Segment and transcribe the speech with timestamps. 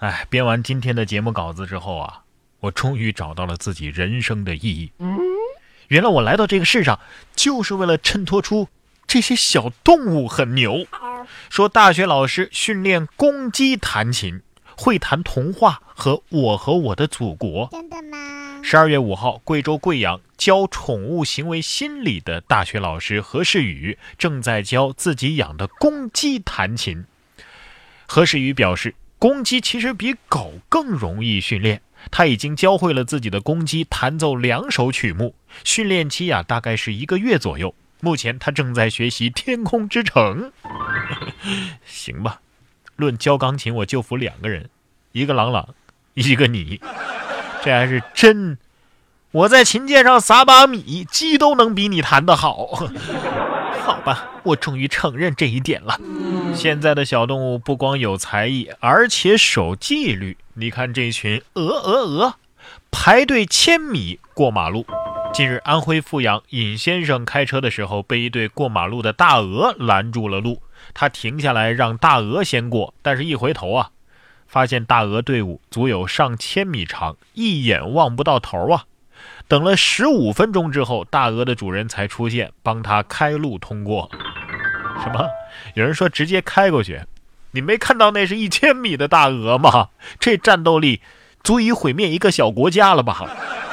[0.00, 2.22] 哎，编完今天的节目稿子之后啊，
[2.60, 4.90] 我终于找到了自己人生的意义。
[5.88, 6.98] 原来我来到这个世上，
[7.36, 8.68] 就是为了衬托出
[9.06, 10.86] 这些小动物很牛。
[11.50, 14.40] 说大学老师训练公鸡弹琴，
[14.74, 17.68] 会弹童话和《我和我的祖国》。
[17.70, 18.62] 真的吗？
[18.62, 27.04] 十二月五号，贵州贵阳教宠物行为心理的大学老师何世宇正在教自己养的公鸡弹琴。
[28.06, 31.82] 何世宇表示，公鸡其实比狗更容易训练。
[32.10, 37.74] 他已经教会了自己的公鸡弹奏两首曲目，训练期啊大概是一个月左右。
[38.00, 40.50] 目前他正在学习《天空之城》。
[41.84, 42.40] 行吧，
[42.96, 44.70] 论教钢琴，我就服两个人，
[45.12, 45.74] 一个朗朗，
[46.14, 46.80] 一个你。
[47.62, 48.56] 这还是真，
[49.32, 52.88] 我在琴键上撒把米，鸡都能比你弹得好。
[53.84, 56.00] 好吧，我终于承认这一点了。
[56.54, 60.36] 现在的小动物不光有才艺，而且守纪律。
[60.54, 62.34] 你看这群鹅鹅鹅，
[62.90, 64.84] 排队千米过马路。
[65.32, 70.60] 近日，安徽阜阳尹先生开车的时候，被一对过马路的大鹅拦住了路。
[70.92, 73.90] 他停下来让大鹅先过，但是一回头啊，
[74.46, 78.84] 发现大鹅队伍足有上千米长，一眼望不到头啊。
[79.48, 84.10] 等了十五分钟之后，大鹅的主人才出现，帮他开路通过。
[85.02, 85.28] 什么？
[85.74, 87.00] 有人说直接开过去？
[87.52, 89.88] 你没看到那是一千米的大鹅吗？
[90.18, 91.00] 这战斗力
[91.42, 93.26] 足以毁灭一个小国家了吧？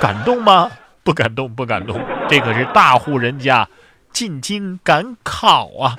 [0.00, 0.70] 感动吗？
[1.02, 2.00] 不感动，不感动。
[2.28, 3.68] 这可是大户人家
[4.12, 5.96] 进京赶考啊！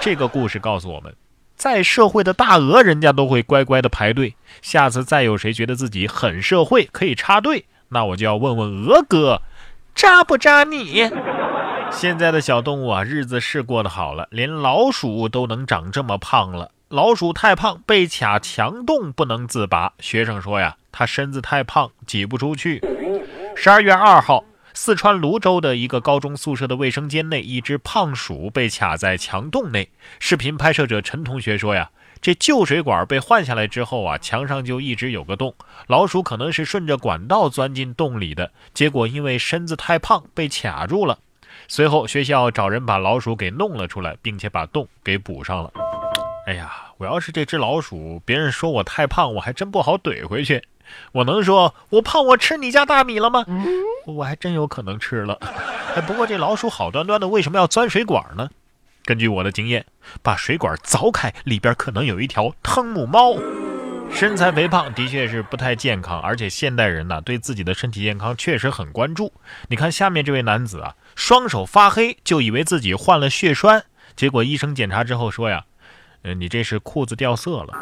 [0.00, 1.14] 这个故事告诉我们，
[1.56, 4.36] 在社会的大鹅，人家都会乖乖的排队。
[4.62, 9.42] 下次再有谁觉得自己很社会，可以插队，那我就要问问鹅哥，
[9.94, 11.10] 扎不扎你？
[11.92, 16.70] 现在的小动物啊，日子是过得好了，连老鼠都能长这么胖了。
[16.88, 19.92] 老鼠太胖，被卡墙洞不能自拔。
[19.98, 22.82] 学生说呀，他身子太胖，挤不出去。
[23.54, 29.90] 十二月二号，四川泸州的一个高中宿舍的卫生间内，一只胖鼠被卡在墙洞内。
[30.18, 31.90] 视频拍摄者陈同学说呀，
[32.22, 35.54] 这旧水管被换下来之后啊，墙上就一直有个洞，
[35.86, 41.18] 老鼠可能是顺着管道钻进洞里的，结果因为身子太胖被卡住了。
[41.70, 45.70] 随后学校找人把老鼠给弄了出来，并且把洞给补上了。
[46.44, 50.64] 哎呀，我要是这只老鼠，别人说我太胖，我还真不好怼回去。
[51.12, 53.46] 我能说我胖，我吃你家大米了吗？
[54.04, 55.38] 我还真有可能吃了。
[55.94, 58.50] 哎，不过这老鼠好端端的，为什么要钻水管呢？
[59.04, 59.86] 根据我的经验，
[60.24, 63.36] 把水管凿开，里边可能有一条汤姆猫。
[64.12, 69.32] 身材肥胖的确是不太健康，而且现代人呢对自己的身体健康确实很关注。
[69.68, 73.84] 你看下面这位男子啊，双手发黑，就以为自己患了血栓，
[74.16, 75.66] 结果医生检查之后说呀。
[76.22, 77.74] 呃，你这是裤子掉色了。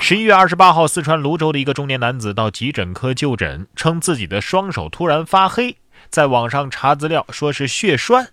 [0.00, 5.76] 十一月二十八号，四川泸州的一个中年男子到急诊科就诊，称自己的双手突然发黑，
[6.08, 8.30] 在网上查资料说是血栓。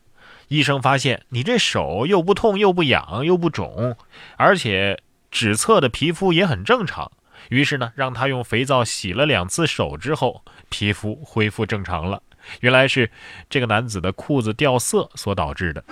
[0.47, 3.97] 医生发现你这手又不痛又不痒又不肿，
[4.37, 7.11] 而且指侧的皮肤也很正常。
[7.49, 12.23] 于是呢，让他用肥皂洗了两次手之后，皮肤恢复正常了。
[12.61, 13.09] 原来是
[13.49, 15.83] 这个男子的裤子掉色所导致的。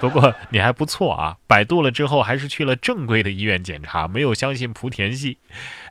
[0.00, 5.38] 不过你还不错啊，百度了之后还是去了正规的医院检查，没有相信莆田系。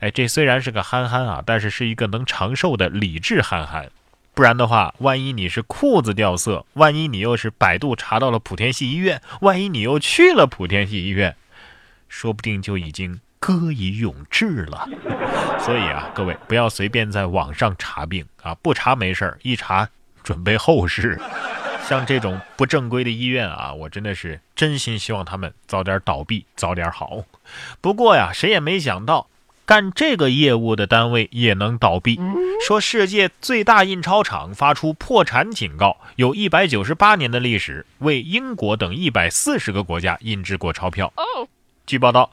[0.01, 3.89] 哎，这虽然是个憨憨啊，但是是一个能长寿的理智憨憨。
[4.35, 11.35] 不然的话，万一你是裤子掉色，万一你又是百度查到了莆田系医院，万一你又去了莆田系医院，
[12.07, 14.87] 说不定就已经歌以咏志了。
[15.59, 19.89] 所以啊，各位不要随便在网上查病啊，不查没事儿，一查
[20.23, 21.19] 准备后事。
[21.85, 27.25] 像这种不正规的医院啊，我真的是真心希望他们早点倒闭，早点好。
[27.81, 29.27] 不过呀，谁也没想到，
[29.65, 32.17] 干这个业务的单位也能倒闭。
[32.65, 41.11] 说世界最大印钞厂发出破产警告，有一百九十八年的历史，为英国等一百四十个国家印制过钞票。
[41.85, 42.29] 据报道。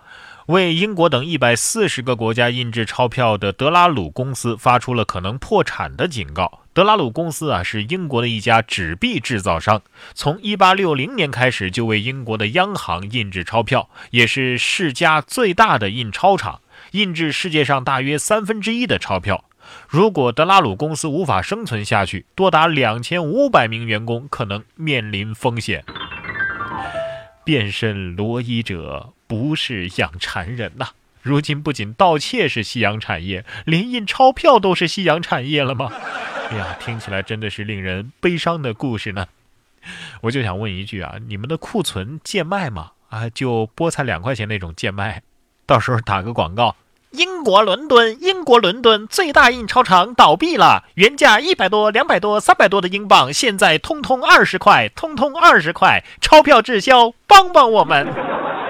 [0.50, 6.62] 为英国等一百四十个国家印制钞票的德拉鲁公司发出了可能破产的警告。
[6.72, 9.80] 德拉鲁公司啊，是英国的一家纸币制造商，
[10.12, 16.60] 从一八六零年开始就为英国的央行印制钞票，也是世家最大的印钞厂，
[16.90, 19.44] 印制世界上大约三分之一的钞票。
[19.88, 25.84] 如果德拉鲁公司无法生存下去，多达两千五百名员工可能面临风险。
[27.44, 29.12] 变身罗伊者。
[29.30, 30.88] 不是养蚕人呐！
[31.22, 35.92] 如今不仅盗窃是夕阳产业，连印钞票都是夕阳产业了吗？
[36.50, 39.28] 哎呀，听起来真的是令人悲伤的故事呢。
[40.22, 42.90] 我就想问一句啊，你们的库存贱卖吗？
[43.10, 45.22] 啊，就菠菜两块钱那种贱卖，
[45.64, 46.74] 到时候打个广告，
[47.12, 58.12] 英国伦敦，英国伦敦最大印钞厂倒闭了，原价一百多、两百多、三百多的英镑，现在通通二十块，通通二十块，钞票滞销，帮帮我们！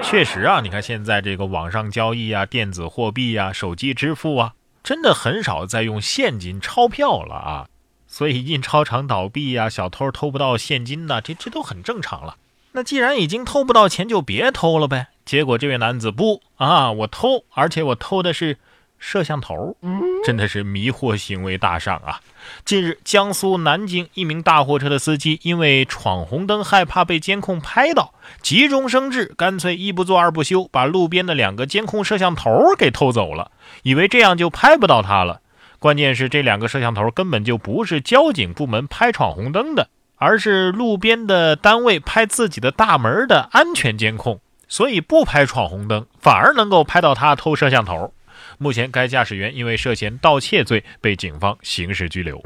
[0.03, 4.53] 确实啊，你看现在这个网上交易啊、电子货币啊、手机支付啊，
[4.83, 7.67] 真的很少再用现金钞票了啊。
[8.07, 12.35] 所以印钞厂倒闭呀，小偷偷不到现金呐，这这都很正常了。
[12.73, 15.07] 那既然已经偷不到钱，就别偷了呗。
[15.23, 18.57] 结果这位男子不啊，我偷，而且我偷的是
[19.01, 19.75] 摄像头，
[20.23, 22.21] 真的是迷惑行为大赏啊！
[22.63, 28.13] 近日，江苏南京一名大货车的司机因为闯红灯，害怕被监控拍到，
[28.43, 33.51] 急中生智，干脆一不做二不休，把路边的两个监控摄像头给偷走了，
[33.81, 35.41] 以为这样就拍不到他了。
[35.79, 44.39] 关键是这两个摄像头根本就不是交警部门拍闯红灯的，而是路边的单位拍自己的大门的安全监控。
[44.67, 48.13] 所以不拍闯红灯，反而能够拍到他偷摄像头。
[48.57, 52.41] 目前该驾驶员因为涉嫌盗窃罪被警方刑事拘留。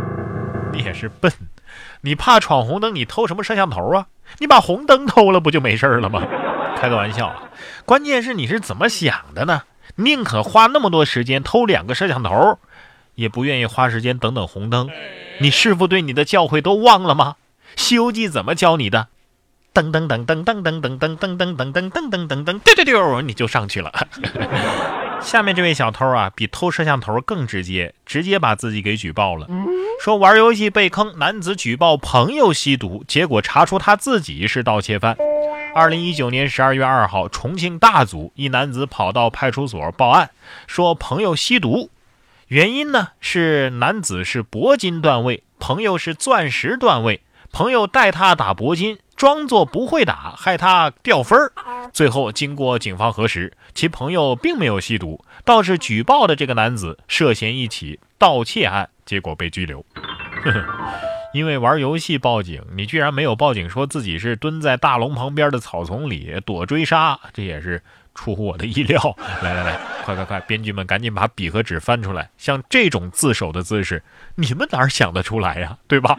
[0.72, 1.32] 你也是笨，
[2.02, 4.08] 你怕闯红灯，你偷什么摄像头啊？
[4.40, 6.22] 你把红灯偷了不就没事了吗？
[6.78, 7.44] 开个玩笑啊！
[7.86, 9.64] 关键是你是怎么想的呢？
[9.96, 12.60] 宁可花那么多时间偷两个摄像头，
[13.16, 14.90] 也不愿意花时间等等红灯。
[15.40, 17.36] 你师傅对你的教诲都忘了吗？
[17.82, 19.08] 《西游记》怎么教你的？
[19.74, 23.92] 噔噔噔噔噔噔噔噔噔噔噔噔噔噔噔噔，丢丢丢，你就上去了。
[25.26, 29.48] 下面这位小偷啊，比偷摄像头更直接，直接把自己给举报了。
[30.00, 35.18] 说玩游戏被坑，男子举报朋友吸毒，结果查出他自己是盗窃犯。
[35.74, 40.30] 二零一九年十二月二号，重庆大足一男子跑到派出所报案，
[40.68, 41.90] 说朋友吸毒，
[42.48, 49.00] 原因呢是男子是铂金段位，朋友是钻石段位，朋友带他打铂金。
[49.16, 51.54] 装作不会打，害他掉分儿。
[51.96, 59.86] 最后经过警方核实，其朋友并没有吸毒，倒是举报的这个男子涉嫌一起盗窃案，结果被拘留。
[61.34, 67.82] 因为玩游戏报警，你居然没有报警，说自己是蹲在大龙旁边的草丛里躲追杀，这也是
[68.14, 69.16] 出乎我的意料。
[69.42, 74.04] 来来来，快快快，编剧们赶紧把笔和纸翻出来，像这种自首的姿势，
[74.36, 75.78] 你们哪想得出来呀？
[75.88, 76.18] 对吧？